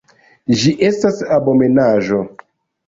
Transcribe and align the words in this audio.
Ĝi 0.61 0.71
estas 0.89 1.21
abomenaĵo! 1.39 2.23